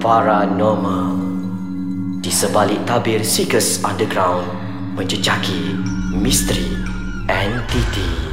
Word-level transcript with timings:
Paranormal. 0.00 1.12
Di 2.24 2.32
sebalik 2.32 2.88
tabir 2.88 3.20
Seekers 3.20 3.84
Underground 3.84 4.48
Menjejaki 4.96 5.76
misteri 6.16 6.72
entiti. 7.28 8.32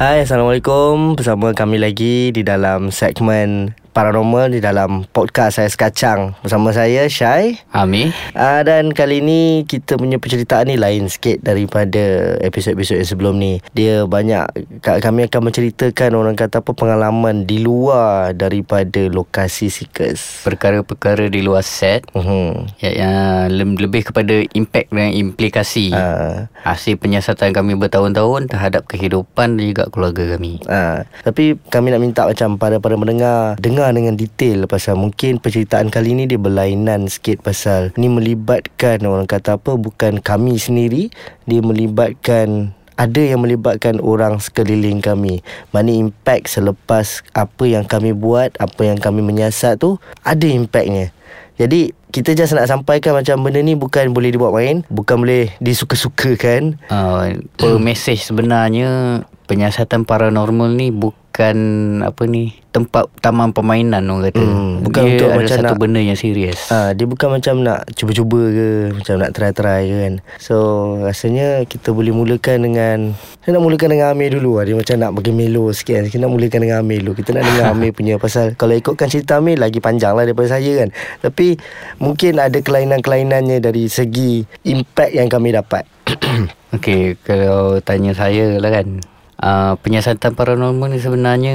Hai 0.00 0.24
Assalamualaikum. 0.24 1.12
Bersama 1.20 1.52
kami 1.52 1.76
lagi 1.76 2.32
di 2.32 2.40
dalam 2.40 2.88
segmen 2.88 3.76
paranormal 3.96 4.52
di 4.52 4.60
dalam 4.60 5.08
podcast 5.08 5.56
saya 5.56 5.72
sekacang 5.72 6.36
bersama 6.44 6.68
saya 6.68 7.08
Syai. 7.08 7.64
Ami. 7.72 8.12
Uh, 8.36 8.60
dan 8.60 8.92
kali 8.92 9.24
ni 9.24 9.64
kita 9.64 9.96
punya 9.96 10.20
penceritaan 10.20 10.68
ni 10.68 10.76
lain 10.76 11.08
sikit 11.08 11.40
daripada 11.40 12.36
episod-episod 12.44 13.00
yang 13.00 13.08
sebelum 13.08 13.34
ni. 13.40 13.64
Dia 13.72 14.04
banyak 14.04 14.44
kami 14.84 15.32
akan 15.32 15.40
menceritakan 15.48 16.12
orang 16.12 16.36
kata 16.36 16.60
apa 16.60 16.76
pengalaman 16.76 17.48
di 17.48 17.64
luar 17.64 18.36
daripada 18.36 19.08
lokasi 19.08 19.72
Seekers. 19.72 20.44
Perkara-perkara 20.44 21.32
di 21.32 21.40
luar 21.40 21.64
set. 21.64 22.04
Uh-huh. 22.12 22.68
ya, 22.76 22.92
yang 22.92 23.48
lebih 23.80 24.12
kepada 24.12 24.44
impact 24.52 24.92
dan 24.92 25.16
implikasi. 25.16 25.96
Uh. 25.96 26.44
hasil 26.68 27.00
penyiasatan 27.00 27.56
kami 27.56 27.72
bertahun-tahun 27.80 28.52
terhadap 28.52 28.84
kehidupan 28.84 29.56
dan 29.56 29.64
juga 29.72 29.84
keluarga 29.88 30.36
kami. 30.36 30.60
Uh. 30.68 31.00
tapi 31.24 31.56
kami 31.72 31.96
nak 31.96 32.02
minta 32.04 32.28
macam 32.28 32.60
para 32.60 32.76
para 32.76 32.98
mendengar 33.00 33.56
dengar 33.56 33.85
dengar 33.86 34.02
dengan 34.02 34.14
detail 34.18 34.58
pasal 34.66 34.98
mungkin 34.98 35.38
penceritaan 35.38 35.94
kali 35.94 36.18
ni 36.18 36.26
dia 36.26 36.40
berlainan 36.40 37.06
sikit 37.06 37.38
pasal 37.46 37.94
ni 37.94 38.10
melibatkan 38.10 38.98
orang 39.06 39.30
kata 39.30 39.62
apa 39.62 39.78
bukan 39.78 40.18
kami 40.18 40.58
sendiri 40.58 41.14
dia 41.46 41.60
melibatkan 41.62 42.74
ada 42.96 43.20
yang 43.20 43.44
melibatkan 43.44 44.00
orang 44.00 44.40
sekeliling 44.40 45.04
kami. 45.04 45.44
Mana 45.68 45.92
impact 45.92 46.48
selepas 46.48 47.20
apa 47.36 47.68
yang 47.68 47.84
kami 47.84 48.16
buat 48.16 48.56
Apa 48.56 48.88
yang 48.88 48.96
kami 48.96 49.20
menyiasat 49.20 49.76
tu 49.84 50.00
Ada 50.24 50.48
impactnya. 50.48 51.12
Jadi 51.60 51.92
kita 52.08 52.32
just 52.32 52.56
nak 52.56 52.64
sampaikan 52.64 53.12
macam 53.12 53.36
benda 53.44 53.60
ni 53.60 53.76
bukan 53.76 54.16
boleh 54.16 54.32
dibuat 54.32 54.56
main 54.56 54.80
Bukan 54.88 55.28
boleh 55.28 55.52
disuka-sukakan. 55.60 56.80
Uh, 56.88 57.36
Per 57.60 57.76
message 57.76 58.24
sebenarnya 58.24 59.20
Penyiasatan 59.46 60.02
paranormal 60.02 60.74
ni 60.74 60.90
bukan 60.90 61.56
apa 62.02 62.22
ni 62.26 62.58
tempat 62.76 63.08
taman 63.24 63.56
permainan 63.56 64.04
orang 64.04 64.28
kata. 64.28 64.42
Hmm, 64.44 64.84
bukan 64.84 65.02
dia 65.06 65.12
untuk 65.16 65.30
macam 65.32 65.56
satu 65.56 65.72
nak, 65.72 65.80
benda 65.80 66.00
yang 66.04 66.18
serius. 66.18 66.68
Ah, 66.68 66.92
dia 66.92 67.08
bukan 67.08 67.32
macam 67.32 67.64
nak 67.64 67.88
cuba-cuba 67.96 68.40
ke, 68.52 68.68
macam 68.92 69.14
nak 69.16 69.30
try-try 69.32 69.80
ke 69.88 69.96
kan. 69.96 70.14
So, 70.36 70.56
rasanya 71.00 71.64
kita 71.64 71.96
boleh 71.96 72.12
mulakan 72.12 72.68
dengan 72.68 73.16
saya 73.40 73.56
nak 73.56 73.64
mulakan 73.64 73.96
dengan 73.96 74.12
Amir 74.12 74.36
dulu 74.36 74.60
lah. 74.60 74.68
Dia 74.68 74.76
macam 74.76 74.96
nak 75.00 75.10
bagi 75.16 75.32
melo 75.32 75.72
sikit 75.72 76.02
kan. 76.02 76.04
Kita 76.10 76.20
nak 76.26 76.32
mulakan 76.36 76.58
dengan 76.66 76.76
Amir 76.84 76.98
dulu. 77.00 77.12
Kita 77.16 77.30
nak 77.32 77.42
dengar 77.48 77.66
Amir 77.72 77.90
punya 77.96 78.14
pasal 78.20 78.52
kalau 78.58 78.74
ikutkan 78.76 79.08
cerita 79.08 79.40
Amir 79.40 79.56
lagi 79.56 79.80
panjang 79.80 80.12
lah 80.12 80.28
daripada 80.28 80.52
saya 80.52 80.84
kan. 80.84 80.88
Tapi 81.24 81.56
mungkin 81.96 82.42
ada 82.42 82.58
kelainan-kelainannya 82.60 83.62
dari 83.64 83.88
segi 83.88 84.44
impact 84.68 85.12
yang 85.16 85.30
kami 85.32 85.56
dapat. 85.56 85.86
Okay, 86.76 87.16
kalau 87.24 87.80
tanya 87.80 88.12
saya 88.12 88.60
lah 88.60 88.68
kan. 88.68 89.00
Uh, 89.36 89.76
penyiasatan 89.84 90.32
paranormal 90.32 90.88
ni 90.88 90.96
sebenarnya 90.96 91.52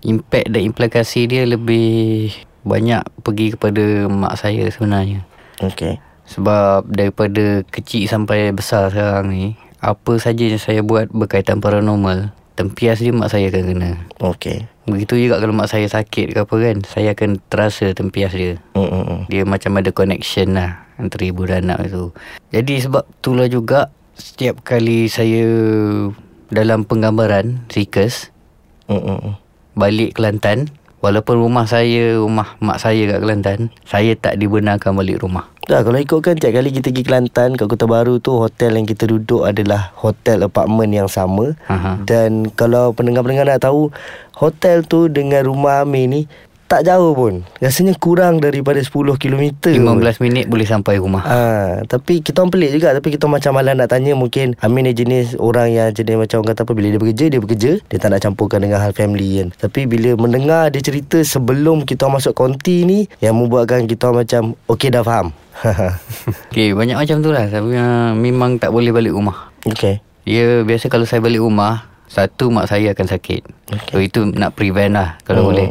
impact 0.00 0.48
dan 0.48 0.62
implikasi 0.64 1.28
dia 1.28 1.44
lebih 1.44 2.32
banyak 2.64 3.04
pergi 3.20 3.56
kepada 3.56 4.08
mak 4.08 4.40
saya 4.40 4.64
sebenarnya. 4.72 5.24
Okay. 5.60 6.00
Sebab 6.28 6.88
daripada 6.88 7.60
kecil 7.68 8.08
sampai 8.08 8.52
besar 8.56 8.88
sekarang 8.88 9.32
ni, 9.32 9.44
apa 9.84 10.16
saja 10.16 10.48
yang 10.48 10.60
saya 10.60 10.80
buat 10.80 11.12
berkaitan 11.12 11.60
paranormal, 11.60 12.32
tempias 12.56 13.04
dia 13.04 13.12
mak 13.12 13.32
saya 13.32 13.52
akan 13.52 13.64
kena. 13.68 13.90
Okay. 14.16 14.68
Begitu 14.88 15.28
juga 15.28 15.44
kalau 15.44 15.52
mak 15.52 15.68
saya 15.68 15.84
sakit 15.88 16.32
ke 16.32 16.38
apa 16.40 16.56
kan, 16.56 16.76
saya 16.88 17.12
akan 17.12 17.36
terasa 17.52 17.92
tempias 17.92 18.32
dia. 18.32 18.56
Mm-mm. 18.76 19.28
Dia 19.28 19.44
macam 19.44 19.76
ada 19.76 19.92
connection 19.92 20.56
lah 20.56 20.88
antara 20.96 21.28
ibu 21.28 21.44
dan 21.44 21.68
anak 21.68 21.92
tu. 21.92 22.16
Jadi 22.48 22.80
sebab 22.80 23.04
itulah 23.08 23.48
juga 23.48 23.92
setiap 24.16 24.64
kali 24.64 25.06
saya 25.06 25.46
dalam 26.48 26.84
penggambaran 26.84 27.64
Seekers, 27.68 28.32
Mm-mm. 28.88 29.36
balik 29.76 30.16
Kelantan 30.16 30.72
Walaupun 30.98 31.38
rumah 31.38 31.62
saya 31.62 32.18
Rumah 32.18 32.58
mak 32.58 32.82
saya 32.82 33.06
kat 33.06 33.18
Kelantan 33.22 33.58
Saya 33.86 34.18
tak 34.18 34.34
dibenarkan 34.42 34.98
balik 34.98 35.22
rumah. 35.22 35.46
Dah 35.70 35.86
kalau 35.86 35.94
ikutkan 35.94 36.34
Tiap 36.34 36.58
kali 36.58 36.74
kita 36.74 36.90
pergi 36.90 37.06
Kelantan 37.06 37.54
Kat 37.54 37.70
Kota 37.70 37.86
Baru 37.86 38.18
tu 38.18 38.34
Hotel 38.34 38.74
yang 38.74 38.86
kita 38.88 39.06
duduk 39.06 39.46
adalah 39.46 39.94
Hotel 39.94 40.42
apartment 40.42 40.90
yang 40.90 41.06
sama. 41.06 41.54
Aha. 41.70 42.02
Dan 42.02 42.50
kalau 42.50 42.90
pendengar-pendengar 42.90 43.46
nak 43.46 43.62
tahu 43.62 43.94
Hotel 44.34 44.82
tu 44.82 45.06
dengan 45.06 45.46
rumah 45.46 45.86
Amir 45.86 46.10
ni 46.10 46.20
tak 46.68 46.84
jauh 46.84 47.16
pun. 47.16 47.48
Rasanya 47.64 47.96
kurang 47.96 48.44
daripada 48.44 48.76
10 48.76 48.92
km 49.16 49.44
15 49.64 49.80
pun. 49.80 49.96
minit 50.20 50.44
boleh 50.52 50.68
sampai 50.68 51.00
rumah. 51.00 51.24
Ha, 51.24 51.40
Tapi 51.88 52.20
kita 52.20 52.44
orang 52.44 52.52
pelik 52.52 52.76
juga. 52.76 52.92
Tapi 52.92 53.08
kita 53.16 53.24
macam 53.24 53.56
malah 53.56 53.72
nak 53.72 53.88
tanya 53.88 54.12
Mungkin 54.12 54.52
Amin 54.60 54.84
ni 54.84 54.92
jenis 54.92 55.32
orang 55.40 55.72
yang 55.72 55.88
jenis 55.96 56.20
macam 56.20 56.44
orang 56.44 56.52
kata 56.52 56.60
apa 56.68 56.72
Bila 56.76 56.86
dia 56.92 57.00
bekerja, 57.00 57.24
dia 57.32 57.40
bekerja. 57.40 57.72
Dia 57.88 57.96
tak 57.96 58.12
nak 58.12 58.20
campurkan 58.20 58.60
dengan 58.60 58.84
hal 58.84 58.92
family 58.92 59.40
kan. 59.40 59.48
Tapi 59.56 59.88
bila 59.88 60.12
mendengar 60.20 60.68
dia 60.68 60.84
cerita 60.84 61.16
sebelum 61.24 61.88
kita 61.88 62.04
masuk 62.06 62.36
konti 62.36 62.84
ni 62.84 63.08
Yang 63.24 63.34
membuatkan 63.40 63.88
kita 63.88 64.12
macam 64.12 64.52
Okay 64.68 64.92
dah 64.92 65.00
faham. 65.00 65.32
Okay 66.52 66.76
banyak 66.76 67.00
macam 67.00 67.16
tu 67.24 67.32
lah. 67.32 67.48
Tapi 67.48 67.72
uh, 67.80 68.12
memang 68.12 68.60
tak 68.60 68.76
boleh 68.76 68.92
balik 68.92 69.16
rumah. 69.16 69.48
Okay 69.64 70.04
Ya 70.28 70.60
biasa 70.60 70.92
kalau 70.92 71.08
saya 71.08 71.24
balik 71.24 71.40
rumah 71.40 71.88
Satu 72.12 72.52
mak 72.52 72.68
saya 72.68 72.92
akan 72.92 73.06
sakit. 73.08 73.42
Okay. 73.72 73.92
So 73.96 73.96
itu 74.04 74.20
nak 74.28 74.52
prevent 74.52 74.92
lah 74.92 75.16
Kalau 75.24 75.48
hmm. 75.48 75.48
boleh 75.48 75.68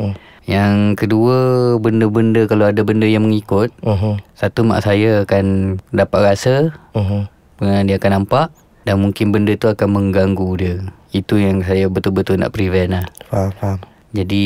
yang 0.47 0.95
kedua 0.95 1.75
benda-benda 1.75 2.47
kalau 2.47 2.71
ada 2.71 2.79
benda 2.79 3.03
yang 3.03 3.27
mengikut 3.27 3.67
uh-huh. 3.83 4.15
Satu 4.31 4.63
mak 4.63 4.79
saya 4.79 5.27
akan 5.27 5.75
dapat 5.91 6.19
rasa 6.23 6.71
uh-huh. 6.95 7.27
Dia 7.59 7.99
akan 7.99 8.23
nampak 8.23 8.55
Dan 8.87 9.03
mungkin 9.03 9.35
benda 9.35 9.51
tu 9.59 9.67
akan 9.67 9.89
mengganggu 9.91 10.49
dia 10.55 10.75
Itu 11.11 11.35
yang 11.35 11.67
saya 11.67 11.91
betul-betul 11.91 12.39
nak 12.39 12.55
prevent 12.55 12.95
lah 12.95 13.05
Faham, 13.27 13.51
faham 13.59 13.77
Jadi 14.15 14.43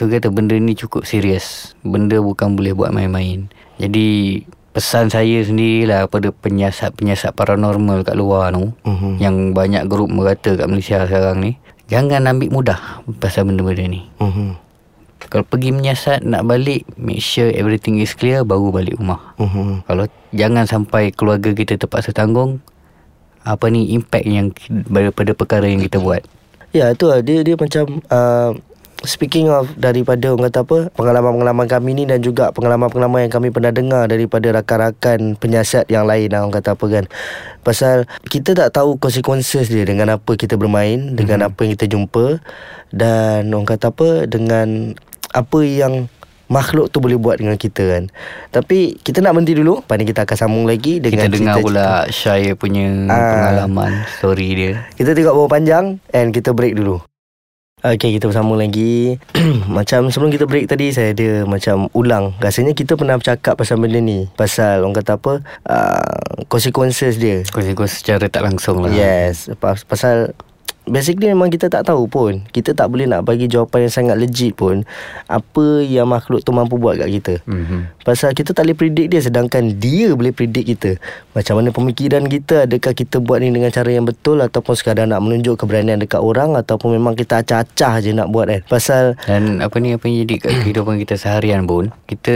tu 0.00 0.08
kata 0.08 0.32
benda 0.32 0.56
ni 0.56 0.72
cukup 0.72 1.04
serius 1.04 1.76
Benda 1.84 2.24
bukan 2.24 2.56
boleh 2.56 2.72
buat 2.72 2.88
main-main 2.88 3.52
Jadi 3.76 4.40
pesan 4.72 5.12
saya 5.12 5.44
sendirilah 5.44 6.08
Pada 6.08 6.32
penyiasat-penyiasat 6.32 7.36
paranormal 7.36 8.00
kat 8.00 8.16
luar 8.16 8.56
tu 8.56 8.72
uh-huh. 8.72 9.20
Yang 9.20 9.52
banyak 9.52 9.84
grup 9.92 10.08
merata 10.08 10.56
kat 10.56 10.64
Malaysia 10.72 11.04
sekarang 11.04 11.44
ni 11.44 11.60
Jangan 11.92 12.24
ambil 12.32 12.48
mudah 12.48 12.80
pasal 13.20 13.44
benda-benda 13.44 13.84
ni 13.84 14.08
uh-huh. 14.24 14.56
Kalau 15.26 15.42
pergi 15.42 15.74
menyiasat 15.74 16.22
nak 16.22 16.46
balik 16.46 16.86
Make 16.94 17.18
sure 17.18 17.50
everything 17.50 17.98
is 17.98 18.14
clear 18.14 18.46
Baru 18.46 18.70
balik 18.70 18.94
rumah 19.02 19.34
uh-huh. 19.36 19.82
Kalau 19.84 20.06
jangan 20.30 20.64
sampai 20.70 21.10
keluarga 21.10 21.50
kita 21.50 21.74
terpaksa 21.74 22.14
tanggung 22.14 22.62
Apa 23.42 23.66
ni 23.66 23.90
impact 23.90 24.26
yang 24.30 24.54
Daripada 24.70 25.34
perkara 25.34 25.66
yang 25.66 25.82
kita 25.82 25.98
buat 25.98 26.22
Ya 26.70 26.94
tu 26.94 27.10
lah 27.10 27.20
Dia, 27.20 27.42
dia 27.42 27.58
macam 27.58 27.98
uh, 28.08 28.54
Speaking 28.98 29.46
of 29.46 29.78
daripada 29.78 30.34
orang 30.34 30.50
kata 30.50 30.66
apa 30.66 30.78
Pengalaman-pengalaman 30.90 31.70
kami 31.70 31.94
ni 31.94 32.02
Dan 32.02 32.18
juga 32.18 32.50
pengalaman-pengalaman 32.50 33.30
yang 33.30 33.32
kami 33.32 33.54
pernah 33.54 33.70
dengar 33.70 34.10
Daripada 34.10 34.50
rakan-rakan 34.50 35.38
penyiasat 35.38 35.86
yang 35.86 36.02
lain 36.02 36.26
lah 36.34 36.42
Orang 36.42 36.58
kata 36.58 36.74
apa 36.74 36.86
kan 36.90 37.04
Pasal 37.62 38.10
kita 38.26 38.58
tak 38.58 38.74
tahu 38.74 38.98
consequences 38.98 39.70
dia 39.70 39.86
Dengan 39.86 40.18
apa 40.18 40.34
kita 40.34 40.58
bermain 40.58 41.14
Dengan 41.14 41.46
mm-hmm. 41.46 41.50
apa 41.54 41.58
yang 41.62 41.72
kita 41.78 41.86
jumpa 41.86 42.26
Dan 42.90 43.54
orang 43.54 43.70
kata 43.70 43.94
apa 43.94 44.26
Dengan 44.26 44.98
apa 45.32 45.58
yang 45.64 46.08
makhluk 46.48 46.88
tu 46.88 46.98
boleh 46.98 47.20
buat 47.20 47.38
dengan 47.38 47.54
kita 47.60 47.84
kan. 47.84 48.04
Tapi 48.50 48.96
kita 48.98 49.20
nak 49.20 49.36
berhenti 49.36 49.54
dulu. 49.54 49.84
Lepas 49.84 49.96
ni 50.00 50.04
kita 50.08 50.24
akan 50.24 50.36
sambung 50.36 50.64
lagi 50.64 50.98
dengan 50.98 51.28
Kita 51.28 51.36
dengar 51.36 51.56
pula 51.60 52.08
Syai 52.08 52.56
punya 52.56 52.88
Aa, 53.06 53.14
ah. 53.14 53.30
pengalaman, 53.36 53.92
story 54.18 54.48
dia. 54.56 54.72
Kita 54.96 55.12
tengok 55.12 55.36
berapa 55.36 55.50
panjang 55.60 56.00
and 56.10 56.32
kita 56.32 56.56
break 56.56 56.74
dulu. 56.74 57.04
Okay, 57.78 58.10
kita 58.10 58.26
bersama 58.26 58.58
lagi. 58.58 59.22
macam 59.70 60.10
sebelum 60.10 60.34
kita 60.34 60.50
break 60.50 60.66
tadi, 60.66 60.90
saya 60.90 61.14
ada 61.14 61.46
macam 61.46 61.86
ulang. 61.94 62.34
Rasanya 62.42 62.74
kita 62.74 62.98
pernah 62.98 63.14
bercakap 63.14 63.54
pasal 63.54 63.78
benda 63.78 64.02
ni. 64.02 64.26
Pasal 64.34 64.82
orang 64.82 64.98
kata 64.98 65.14
apa, 65.14 65.46
uh, 65.70 66.42
consequences 66.50 67.22
dia. 67.22 67.46
Consequences 67.46 68.02
secara 68.02 68.26
tak 68.26 68.42
langsung 68.42 68.82
lah. 68.82 68.90
Yes. 68.90 69.46
Pasal 69.62 70.34
Basically 70.88 71.28
memang 71.30 71.52
kita 71.52 71.68
tak 71.68 71.84
tahu 71.84 72.08
pun. 72.08 72.42
Kita 72.50 72.72
tak 72.72 72.88
boleh 72.88 73.04
nak 73.04 73.28
bagi 73.28 73.46
jawapan 73.46 73.86
yang 73.86 73.94
sangat 73.94 74.16
legit 74.16 74.56
pun. 74.56 74.82
Apa 75.28 75.84
yang 75.84 76.08
makhluk 76.08 76.40
tu 76.42 76.50
mampu 76.50 76.80
buat 76.80 76.96
kat 76.98 77.08
kita. 77.08 77.34
Mm-hmm. 77.44 77.80
Pasal 78.08 78.32
kita 78.32 78.56
tak 78.56 78.64
boleh 78.64 78.78
predict 78.78 79.08
dia 79.12 79.20
Sedangkan 79.20 79.76
dia 79.76 80.16
boleh 80.16 80.32
predict 80.32 80.66
kita. 80.72 80.90
Macam 81.36 81.60
mana 81.60 81.68
pemikiran 81.68 82.24
kita 82.24 82.64
Adakah 82.64 82.92
kita 82.96 83.20
buat 83.20 83.44
ni 83.44 83.52
dengan 83.52 83.68
cara 83.68 83.92
yang 83.92 84.08
betul 84.08 84.40
Ataupun 84.40 84.74
sekadar 84.74 85.04
nak 85.04 85.20
menunjuk 85.20 85.60
keberanian 85.60 86.00
dekat 86.00 86.18
orang 86.18 86.56
Ataupun 86.56 86.96
memang 86.96 87.12
kita 87.12 87.44
acah-acah 87.44 88.00
je 88.00 88.16
nak 88.16 88.32
buat 88.32 88.48
kan 88.48 88.60
Pasal 88.66 89.14
Dan 89.28 89.60
apa 89.60 89.76
ni 89.78 89.92
apa 89.92 90.08
yang 90.08 90.24
jadi 90.24 90.34
kat 90.40 90.52
kehidupan 90.64 90.96
kita 91.04 91.14
seharian 91.20 91.68
pun 91.68 91.92
Kita 92.08 92.34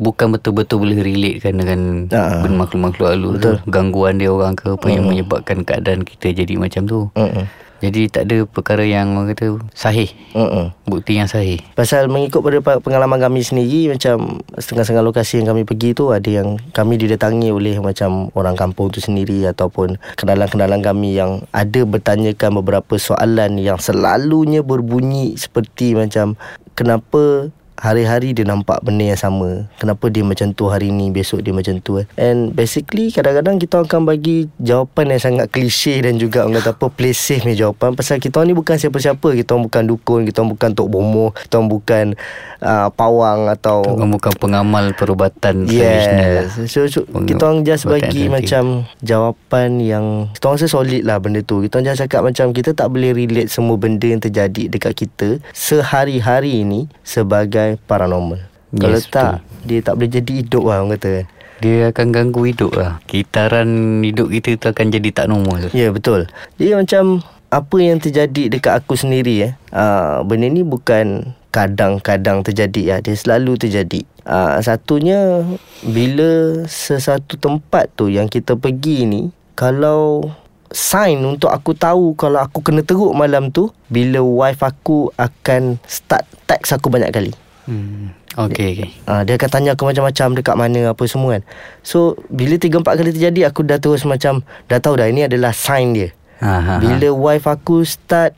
bukan 0.00 0.32
betul-betul 0.34 0.82
boleh 0.82 1.04
relate 1.04 1.44
kan 1.44 1.54
Dengan 1.60 2.08
uh, 2.08 2.48
makhluk-makhluk 2.48 3.08
halus 3.12 3.34
tu. 3.38 3.52
Gangguan 3.68 4.16
dia 4.16 4.32
orang 4.32 4.56
ke 4.56 4.74
Apa 4.74 4.86
uh, 4.88 4.90
yang 4.90 5.04
menyebabkan 5.06 5.62
keadaan 5.62 6.02
kita 6.02 6.32
jadi 6.32 6.56
macam 6.56 6.88
tu. 6.88 7.00
Uh. 7.14 7.44
Jadi 7.82 8.06
tak 8.06 8.30
ada 8.30 8.46
perkara 8.46 8.86
yang 8.86 9.18
orang 9.18 9.34
kata 9.34 9.58
sahih. 9.74 10.06
Mm-mm. 10.38 10.70
Bukti 10.86 11.18
yang 11.18 11.26
sahih. 11.26 11.58
Pasal 11.74 12.06
mengikut 12.06 12.38
pada 12.38 12.58
pa- 12.62 12.78
pengalaman 12.78 13.18
kami 13.18 13.42
sendiri 13.42 13.90
Macam 13.92 14.38
setengah-setengah 14.54 15.02
lokasi 15.02 15.42
yang 15.42 15.50
kami 15.50 15.66
pergi 15.66 15.92
tu 15.92 16.14
Ada 16.14 16.30
yang 16.42 16.62
kami 16.70 16.96
didatangi 16.96 17.50
oleh 17.50 17.82
macam 17.82 18.30
orang 18.38 18.54
kampung 18.54 18.88
tu 18.88 19.02
sendiri 19.02 19.44
Ataupun 19.50 19.98
kenalan-kenalan 20.14 20.80
kami 20.80 21.18
yang 21.18 21.42
ada 21.50 21.82
bertanyakan 21.82 22.62
beberapa 22.62 22.94
soalan 22.96 23.58
Yang 23.58 23.90
selalunya 23.92 24.62
berbunyi 24.62 25.34
seperti 25.34 25.98
macam 25.98 26.38
Kenapa 26.72 27.52
hari-hari 27.82 28.30
dia 28.30 28.46
nampak 28.46 28.78
benda 28.80 29.02
yang 29.02 29.18
sama 29.18 29.66
Kenapa 29.74 30.06
dia 30.06 30.22
macam 30.22 30.54
tu 30.54 30.70
hari 30.70 30.94
ni 30.94 31.10
Besok 31.10 31.42
dia 31.42 31.50
macam 31.50 31.82
tu 31.82 31.98
eh. 31.98 32.06
And 32.14 32.54
basically 32.54 33.10
kadang-kadang 33.10 33.58
kita 33.58 33.82
akan 33.82 34.06
bagi 34.06 34.46
jawapan 34.56 35.10
yang 35.10 35.20
sangat 35.20 35.50
klise 35.50 35.98
Dan 35.98 36.16
juga 36.16 36.46
orang 36.46 36.62
kata 36.62 36.78
apa 36.78 36.86
Play 36.86 37.10
safe 37.10 37.42
ni 37.42 37.58
jawapan 37.58 37.98
Pasal 37.98 38.22
kita 38.22 38.38
ni 38.46 38.54
bukan 38.54 38.78
siapa-siapa 38.78 39.34
Kita 39.34 39.58
bukan 39.58 39.82
dukun 39.82 40.22
Kita 40.22 40.46
bukan 40.46 40.70
tok 40.70 40.86
bomoh 40.86 41.34
Kita 41.34 41.58
bukan 41.58 42.14
uh, 42.62 42.88
pawang 42.88 43.50
Atau 43.50 43.82
Bukan 43.82 44.08
bukan 44.14 44.32
pengamal 44.38 44.94
perubatan 44.94 45.66
tradisional. 45.66 46.30
lah. 46.38 46.46
Yes 46.46 46.70
So, 46.70 46.86
so 46.86 47.02
Peng- 47.02 47.26
kita 47.26 47.42
orang 47.42 47.66
just 47.66 47.90
bagi 47.90 48.30
macam 48.30 48.86
Jawapan 49.02 49.82
yang 49.82 50.04
Kita 50.30 50.46
orang 50.46 50.58
rasa 50.62 50.70
solid 50.70 51.02
lah 51.02 51.18
benda 51.18 51.42
tu 51.42 51.58
Kita 51.58 51.82
orang 51.82 51.90
just 51.90 51.98
cakap 51.98 52.22
macam 52.22 52.54
Kita 52.54 52.70
tak 52.70 52.86
boleh 52.86 53.10
relate 53.10 53.50
semua 53.50 53.74
benda 53.74 54.06
yang 54.06 54.22
terjadi 54.22 54.70
Dekat 54.70 54.94
kita 54.94 55.42
Sehari-hari 55.50 56.62
ni 56.62 56.86
Sebagai 57.02 57.71
paranormal. 57.76 58.52
Kalau 58.72 58.98
Yes, 58.98 59.08
tak 59.12 59.44
Dia 59.68 59.84
tak 59.84 60.00
boleh 60.00 60.10
jadi 60.10 60.32
hidup 60.42 60.64
lah 60.64 60.80
orang 60.80 60.96
kata. 60.96 61.28
Dia 61.62 61.94
akan 61.94 62.06
ganggu 62.10 62.42
hidup 62.48 62.72
lah. 62.74 62.98
Kitaran 63.06 64.02
hidup 64.02 64.32
kita 64.32 64.58
tu 64.58 64.66
akan 64.72 64.86
jadi 64.90 65.08
tak 65.14 65.30
normal. 65.30 65.70
Ya 65.70 65.86
yeah, 65.86 65.90
betul. 65.92 66.26
Dia 66.58 66.74
macam 66.80 67.22
Apa 67.52 67.76
yang 67.84 68.00
terjadi 68.00 68.48
dekat 68.48 68.80
aku 68.80 68.96
sendiri 68.96 69.44
eh? 69.46 69.52
Uh, 69.70 70.24
Benda 70.24 70.48
ni 70.48 70.64
bukan 70.64 71.36
Kadang-kadang 71.52 72.40
terjadi 72.40 72.82
ya. 72.82 72.96
Dia 73.04 73.12
selalu 73.12 73.60
terjadi. 73.60 74.02
Uh, 74.24 74.56
Satunya 74.64 75.44
Bila 75.84 76.64
sesuatu 76.64 77.36
tempat 77.36 77.92
tu 77.92 78.08
Yang 78.08 78.40
kita 78.40 78.56
pergi 78.56 79.04
ni 79.04 79.22
Kalau 79.52 80.32
Sign 80.72 81.20
untuk 81.22 81.52
aku 81.52 81.76
tahu 81.76 82.16
Kalau 82.16 82.40
aku 82.40 82.64
kena 82.64 82.80
teruk 82.80 83.12
malam 83.12 83.52
tu 83.52 83.68
Bila 83.92 84.24
wife 84.24 84.64
aku 84.64 85.12
akan 85.20 85.76
Start 85.84 86.24
text 86.48 86.72
aku 86.72 86.88
banyak 86.88 87.12
kali 87.12 87.32
Hmm. 87.66 88.10
Okay, 88.32 88.74
okay. 88.74 88.90
Uh, 89.06 89.22
dia 89.22 89.38
akan 89.38 89.50
tanya 89.52 89.70
aku 89.76 89.86
macam-macam 89.86 90.26
dekat 90.34 90.56
mana 90.56 90.80
apa 90.96 91.02
semua 91.06 91.38
kan. 91.38 91.42
So 91.86 92.18
bila 92.32 92.58
3 92.58 92.80
4 92.80 92.98
kali 92.98 93.10
terjadi 93.14 93.40
aku 93.52 93.62
dah 93.62 93.78
terus 93.78 94.02
macam 94.08 94.42
dah 94.66 94.80
tahu 94.82 94.98
dah 94.98 95.06
ini 95.06 95.28
adalah 95.28 95.54
sign 95.54 95.94
dia. 95.94 96.08
Ha, 96.42 96.48
ha, 96.48 96.58
ha. 96.58 96.74
Bila 96.82 97.14
wife 97.14 97.46
aku 97.46 97.86
start 97.86 98.34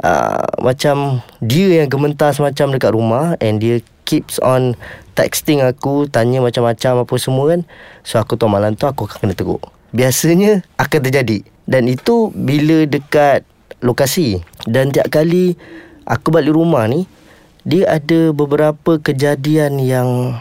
uh, 0.00 0.46
macam 0.64 1.20
dia 1.44 1.84
yang 1.84 1.88
gementar 1.92 2.32
semacam 2.32 2.66
dekat 2.78 2.92
rumah 2.96 3.26
and 3.44 3.60
dia 3.60 3.84
keeps 4.08 4.40
on 4.40 4.78
texting 5.18 5.60
aku 5.60 6.06
tanya 6.08 6.40
macam-macam 6.40 7.04
apa 7.04 7.14
semua 7.20 7.44
kan. 7.52 7.60
So 8.06 8.16
aku 8.22 8.40
tahu 8.40 8.48
malam 8.48 8.72
tu 8.78 8.88
aku 8.88 9.04
akan 9.04 9.28
kena 9.28 9.34
teruk. 9.36 9.62
Biasanya 9.92 10.64
akan 10.80 11.00
terjadi 11.02 11.44
dan 11.68 11.90
itu 11.90 12.32
bila 12.32 12.86
dekat 12.86 13.42
lokasi 13.84 14.40
dan 14.64 14.94
tiap 14.94 15.12
kali 15.12 15.58
aku 16.06 16.32
balik 16.32 16.54
rumah 16.54 16.86
ni 16.88 17.04
dia 17.66 17.90
ada 17.90 18.30
beberapa 18.30 19.02
kejadian 19.02 19.82
yang 19.82 20.38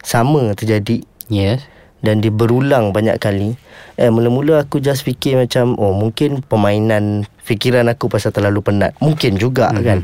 sama 0.00 0.56
terjadi 0.56 1.04
Yes. 1.28 1.60
dan 2.00 2.22
dia 2.22 2.30
berulang 2.30 2.94
banyak 2.94 3.18
kali. 3.18 3.58
Eh 3.98 4.08
mula-mula 4.08 4.62
aku 4.62 4.78
just 4.78 5.02
fikir 5.02 5.36
macam 5.36 5.74
oh 5.74 5.90
mungkin 5.90 6.38
permainan 6.40 7.26
fikiran 7.42 7.90
aku 7.90 8.06
pasal 8.06 8.30
terlalu 8.30 8.62
penat. 8.62 8.94
Mungkin 9.02 9.36
juga 9.36 9.68
mm-hmm. 9.74 9.84
kan. 9.84 9.98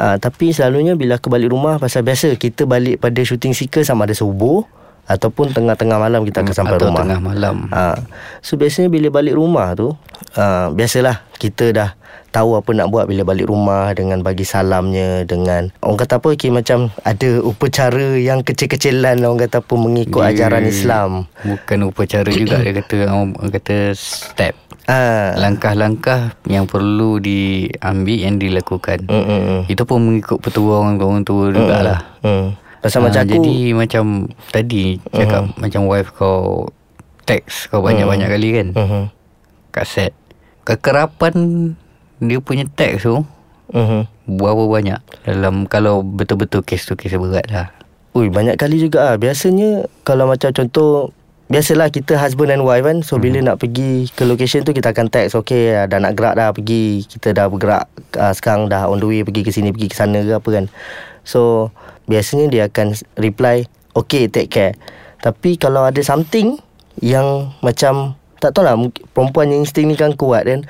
Uh, 0.00 0.16
tapi 0.16 0.50
selalunya 0.50 0.96
bila 0.96 1.20
aku 1.20 1.28
balik 1.28 1.52
rumah 1.52 1.76
pasal 1.76 2.02
biasa 2.02 2.34
kita 2.40 2.64
balik 2.64 2.98
pada 2.98 3.20
shooting 3.20 3.52
seeker 3.52 3.84
sama 3.84 4.08
ada 4.08 4.16
subuh 4.16 4.64
ataupun 5.10 5.50
tengah-tengah 5.50 5.98
malam 5.98 6.22
kita 6.22 6.46
akan 6.46 6.54
sampai 6.54 6.76
Atau 6.78 6.88
rumah. 6.88 7.02
tengah 7.02 7.20
malam. 7.20 7.56
Ha. 7.74 7.98
So 8.40 8.54
biasanya 8.54 8.88
bila 8.88 9.10
balik 9.10 9.34
rumah 9.34 9.74
tu 9.74 9.92
uh, 10.38 10.66
Biasalah 10.72 11.26
kita 11.42 11.74
dah 11.74 11.90
tahu 12.32 12.56
apa 12.56 12.70
nak 12.72 12.88
buat 12.88 13.04
bila 13.10 13.26
balik 13.26 13.50
rumah 13.50 13.92
Dengan 13.92 14.24
bagi 14.24 14.46
salamnya 14.46 15.26
Dengan 15.26 15.68
Orang 15.84 15.98
kata 16.00 16.22
apa 16.22 16.32
okay, 16.32 16.48
Macam 16.48 16.94
ada 17.04 17.28
upacara 17.44 18.16
yang 18.16 18.40
kecil-kecilan 18.46 19.20
Orang 19.26 19.42
kata 19.42 19.60
apa 19.60 19.74
Mengikut 19.76 20.22
Dia 20.22 20.32
ajaran 20.32 20.64
Islam 20.64 21.10
Bukan 21.44 21.78
upacara 21.90 22.30
juga 22.38 22.62
dia 22.62 22.72
kata 22.78 22.96
orang 23.10 23.52
kata 23.52 23.92
step. 23.98 24.54
ha. 24.88 25.34
Langkah-langkah 25.36 26.38
yang 26.46 26.64
perlu 26.70 27.18
diambil 27.18 28.18
yang 28.18 28.36
dilakukan. 28.38 29.06
Mm, 29.10 29.24
mm, 29.24 29.40
mm. 29.42 29.60
Itu 29.66 29.82
pun 29.84 29.98
mengikut 30.02 30.38
petua 30.38 30.82
orang 30.82 31.26
tua 31.26 31.50
jugalah. 31.50 32.00
Hmm. 32.22 32.54
Pasal 32.82 32.98
Ah, 32.98 33.04
macam 33.06 33.22
aku 33.22 33.30
Jadi 33.32 33.56
macam 33.72 34.04
tadi 34.50 34.98
cakap 35.08 35.54
macam 35.54 35.86
wife 35.86 36.10
kau 36.12 36.66
text 37.22 37.70
kau 37.70 37.78
banyak-banyak 37.78 38.26
kali 38.26 38.48
kan. 38.52 38.68
uh-huh. 38.74 39.04
Kat 39.70 39.86
set. 39.86 40.12
Kekerapan 40.62 41.34
dia 42.18 42.38
punya 42.38 42.66
teks 42.68 43.02
tu 43.02 43.22
Uh-huh. 43.72 44.04
berapa 44.28 44.68
banyak 44.68 45.00
dalam 45.24 45.64
kalau 45.64 46.04
betul-betul 46.04 46.60
kes 46.60 46.84
tu 46.84 46.92
kes 46.92 47.14
berat 47.14 47.48
lah. 47.48 47.72
Ui 48.12 48.28
banyak 48.28 48.60
kali 48.60 48.76
juga 48.76 49.08
ah. 49.08 49.16
Biasanya 49.16 49.88
Kalau 50.02 50.28
macam 50.28 50.52
contoh 50.52 51.08
Biasalah 51.52 51.92
kita 51.92 52.16
husband 52.16 52.48
and 52.48 52.64
wife 52.64 52.80
kan 52.80 53.04
So 53.04 53.20
bila 53.20 53.36
nak 53.44 53.60
pergi 53.60 54.08
ke 54.08 54.24
location 54.24 54.64
tu 54.64 54.72
Kita 54.72 54.96
akan 54.96 55.12
text 55.12 55.36
Okay 55.36 55.76
ah, 55.76 55.84
dah 55.84 56.00
nak 56.00 56.16
gerak 56.16 56.40
dah 56.40 56.48
pergi. 56.48 57.04
Kita 57.04 57.36
dah 57.36 57.44
bergerak 57.52 57.92
uh, 58.16 58.32
Sekarang 58.32 58.72
dah 58.72 58.88
on 58.88 58.96
the 58.96 59.04
way 59.04 59.20
Pergi 59.20 59.44
ke 59.44 59.52
sini 59.52 59.68
Pergi 59.68 59.92
ke 59.92 59.96
sana 60.00 60.24
ke 60.24 60.32
apa 60.32 60.48
kan. 60.48 60.72
So 61.28 61.68
Biasanya 62.08 62.48
dia 62.48 62.62
akan 62.72 62.96
reply 63.20 63.68
Okay 63.92 64.32
take 64.32 64.48
care. 64.48 64.80
Tapi 65.20 65.60
kalau 65.60 65.84
ada 65.84 66.00
something 66.00 66.56
Yang 67.04 67.52
macam 67.60 68.16
Tak 68.40 68.56
tahu 68.56 68.64
lah 68.64 68.72
Perempuan 69.12 69.52
yang 69.52 69.68
insting 69.68 69.92
ni 69.92 69.96
kan 70.00 70.16
kuat 70.16 70.48
kan 70.48 70.64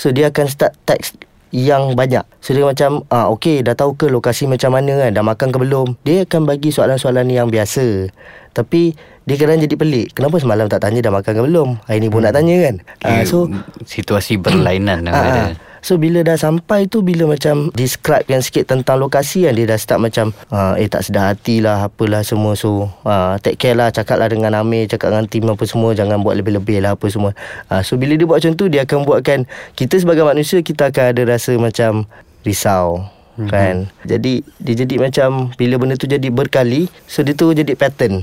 So 0.00 0.16
dia 0.16 0.32
akan 0.32 0.48
start 0.48 0.72
text 0.88 1.28
yang 1.52 1.92
banyak. 1.92 2.24
So 2.40 2.56
dia 2.56 2.64
macam 2.64 3.04
ah, 3.12 3.28
Okay 3.36 3.60
dah 3.60 3.76
tahu 3.76 4.00
ke 4.00 4.08
lokasi 4.08 4.48
macam 4.48 4.72
mana 4.72 4.96
kan 4.96 5.12
Dah 5.12 5.20
makan 5.20 5.52
ke 5.52 5.60
belum? 5.60 6.00
Dia 6.08 6.24
akan 6.24 6.48
bagi 6.48 6.72
soalan-soalan 6.72 7.28
yang 7.28 7.52
biasa 7.52 8.08
Tapi 8.52 8.94
Dia 9.22 9.38
kadang 9.38 9.54
jadi 9.56 9.72
pelik. 9.72 10.06
Kenapa 10.12 10.36
semalam 10.36 10.66
tak 10.66 10.82
tanya 10.82 10.98
dah 10.98 11.12
makan 11.12 11.32
ke 11.32 11.42
belum? 11.42 11.68
Hari 11.84 11.98
ni 11.98 12.08
pun 12.08 12.20
nak 12.20 12.34
tanya 12.34 12.56
kan? 12.60 12.74
Ah, 13.00 13.20
Eh, 13.20 13.24
So 13.24 13.46
situasi 13.82 14.34
berlainan 14.36 15.06
ada. 15.06 15.14
ah. 15.14 15.50
So 15.78 15.94
bila 15.94 16.22
dah 16.22 16.34
sampai 16.34 16.86
tu 16.86 17.02
Bila 17.02 17.26
macam 17.28 17.66
Describekan 17.72 18.38
sikit 18.38 18.66
tentang 18.66 18.98
lokasi 18.98 19.46
kan 19.46 19.52
Dia 19.52 19.66
dah 19.66 19.74
start 19.74 19.98
macam 20.00 20.30
ah, 20.48 20.74
Eh 20.74 20.86
tak 20.86 21.02
sedar 21.02 21.30
hati 21.30 21.58
lah 21.58 21.86
Apalah 21.86 22.22
semua. 22.22 22.54
So 22.54 22.86
ah, 23.02 23.34
take 23.36 23.58
care 23.58 23.74
lah 23.74 23.90
Cakap 23.90 24.14
lah 24.16 24.26
dengan 24.26 24.54
Amir 24.54 24.86
Cakap 24.86 25.10
dengan 25.10 25.26
tim 25.26 25.42
apa 25.44 25.62
semua 25.64 25.90
Jangan 25.90 26.18
buat 26.18 26.34
lebih-lebih 26.34 26.78
lah 26.80 26.94
Apa 26.94 27.06
semua. 27.06 27.34
Ah, 27.66 27.82
So 27.82 27.94
bila 27.94 28.14
dia 28.14 28.22
buat 28.24 28.38
macam 28.38 28.54
tu 28.54 28.66
Dia 28.66 28.82
akan 28.82 29.02
buatkan 29.02 29.42
Kita 29.72 29.98
sebagai 29.98 30.22
manusia 30.22 30.62
Kita 30.62 30.86
akan 30.88 31.04
ada 31.08 31.22
rasa 31.28 31.54
macam 31.56 32.06
Risau 32.42 33.06
mm-hmm. 33.36 33.48
Kan? 33.48 33.74
Jadi 34.02 34.46
Dia 34.58 34.74
jadi 34.76 34.94
macam 35.00 35.50
Bila 35.52 35.78
benda 35.78 35.94
tu 35.94 36.06
jadi 36.06 36.26
berkali 36.26 36.86
So 37.06 37.22
dia 37.22 37.34
tu 37.34 37.50
jadi 37.50 37.74
pattern 37.74 38.22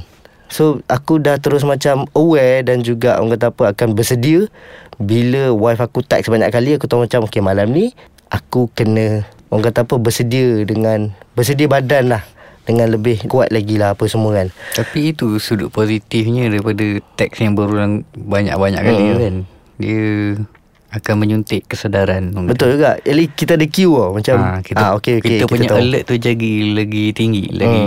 So 0.49 0.81
aku 0.89 1.21
dah 1.21 1.37
terus 1.37 1.61
macam 1.61 2.09
aware 2.17 2.65
dan 2.65 2.81
juga 2.81 3.21
orang 3.21 3.37
kata 3.37 3.53
apa 3.53 3.63
akan 3.73 3.93
bersedia 3.93 4.49
bila 4.97 5.53
wife 5.53 5.79
aku 5.79 6.01
text 6.01 6.27
banyak 6.27 6.49
kali 6.49 6.75
aku 6.75 6.89
tahu 6.89 7.05
macam 7.05 7.23
okay 7.23 7.39
malam 7.39 7.69
ni 7.69 7.93
aku 8.33 8.67
kena 8.73 9.23
orang 9.53 9.63
kata 9.69 9.85
apa 9.85 9.95
bersedia 9.95 10.65
dengan 10.65 11.13
bersedia 11.33 11.69
badan 11.69 12.17
lah 12.17 12.23
dengan 12.69 12.93
lebih 12.93 13.25
kuat 13.25 13.49
lagi 13.49 13.81
lah 13.81 13.97
apa 13.97 14.05
semua 14.05 14.37
kan. 14.37 14.53
Tapi 14.77 15.09
itu 15.09 15.41
sudut 15.41 15.73
positifnya 15.73 16.53
daripada 16.53 17.01
teks 17.17 17.41
yang 17.41 17.57
berulang 17.57 18.05
banyak-banyak 18.13 18.81
kali 18.85 19.01
Hmm. 19.09 19.17
kan. 19.17 19.35
Dia 19.81 20.05
akan 20.89 21.15
menyuntik 21.15 21.69
kesedaran. 21.69 22.33
Betul 22.45 22.75
juga. 22.75 22.97
At 22.97 23.13
least 23.13 23.37
kita 23.37 23.53
ada 23.53 23.65
cue 23.65 23.93
tau 23.93 24.09
macam 24.09 24.35
Ah, 24.35 24.59
kita, 24.59 24.81
ah 24.81 24.91
okey 24.97 25.21
okey 25.21 25.29
kita, 25.37 25.45
punya 25.45 25.69
tahu. 25.69 25.79
alert 25.79 26.03
tu 26.03 26.15
jadi 26.15 26.51
lagi 26.73 27.13
tinggi, 27.13 27.45
lagi 27.53 27.83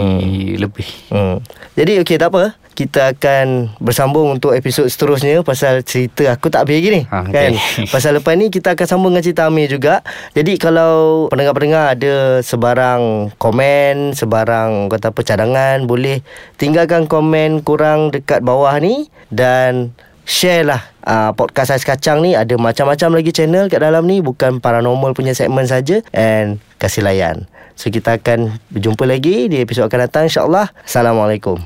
lebih. 0.54 0.88
Hmm. 1.10 1.42
Jadi 1.74 1.98
okey 2.00 2.16
tak 2.16 2.30
apa. 2.30 2.54
Kita 2.72 3.12
akan 3.12 3.76
bersambung 3.78 4.32
untuk 4.32 4.56
episod 4.56 4.88
seterusnya 4.88 5.44
pasal 5.44 5.84
cerita 5.84 6.24
aku 6.30 6.48
tak 6.48 6.64
habis 6.64 6.80
lagi 6.80 6.88
ni. 6.88 7.02
Ha, 7.04 7.16
okey. 7.20 7.34
Kan? 7.36 7.52
Pasal 7.92 8.16
lepas 8.16 8.32
ni 8.32 8.48
kita 8.48 8.72
akan 8.72 8.86
sambung 8.88 9.12
dengan 9.12 9.20
cerita 9.22 9.44
Amir 9.44 9.68
juga. 9.68 10.00
Jadi 10.32 10.56
kalau 10.56 11.26
pendengar-pendengar 11.28 11.92
ada 11.92 12.14
sebarang 12.40 13.02
komen, 13.36 14.16
sebarang 14.16 14.88
kata 14.88 15.12
apa 15.12 15.20
cadangan, 15.20 15.84
boleh 15.84 16.24
tinggalkan 16.56 17.04
komen 17.04 17.60
korang 17.60 18.08
dekat 18.08 18.40
bawah 18.40 18.72
ni 18.80 19.12
dan 19.28 19.92
share 20.32 20.64
lah 20.64 20.80
uh, 21.04 21.36
podcast 21.36 21.76
Ais 21.76 21.84
Kacang 21.84 22.24
ni 22.24 22.32
ada 22.32 22.56
macam-macam 22.56 23.20
lagi 23.20 23.36
channel 23.36 23.68
kat 23.68 23.84
dalam 23.84 24.08
ni 24.08 24.24
bukan 24.24 24.64
paranormal 24.64 25.12
punya 25.12 25.36
segmen 25.36 25.68
saja 25.68 26.00
and 26.16 26.56
kasih 26.80 27.04
layan. 27.04 27.44
So 27.76 27.92
kita 27.92 28.16
akan 28.16 28.56
berjumpa 28.72 29.04
lagi 29.04 29.52
di 29.52 29.60
episod 29.60 29.86
akan 29.92 30.08
datang 30.08 30.32
insya-Allah. 30.32 30.72
Assalamualaikum. 30.88 31.62